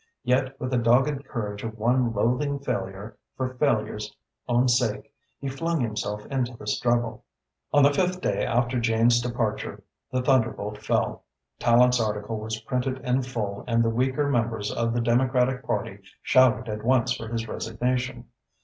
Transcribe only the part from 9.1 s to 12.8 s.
departure, the thunderbolt fell. Tallente's article was